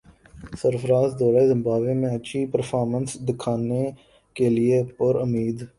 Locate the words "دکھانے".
3.27-3.83